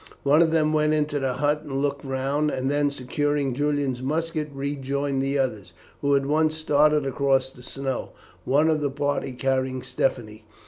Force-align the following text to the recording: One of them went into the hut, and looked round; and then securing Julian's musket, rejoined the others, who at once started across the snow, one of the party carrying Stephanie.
One 0.23 0.41
of 0.41 0.49
them 0.51 0.73
went 0.73 0.93
into 0.95 1.19
the 1.19 1.33
hut, 1.33 1.61
and 1.61 1.73
looked 1.79 2.03
round; 2.03 2.49
and 2.49 2.71
then 2.71 2.89
securing 2.89 3.53
Julian's 3.53 4.01
musket, 4.01 4.49
rejoined 4.51 5.21
the 5.21 5.37
others, 5.37 5.73
who 6.01 6.15
at 6.15 6.25
once 6.25 6.55
started 6.55 7.05
across 7.05 7.51
the 7.51 7.61
snow, 7.61 8.09
one 8.43 8.67
of 8.67 8.81
the 8.81 8.89
party 8.89 9.31
carrying 9.31 9.83
Stephanie. 9.83 10.43